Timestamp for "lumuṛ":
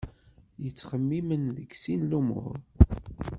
2.11-2.53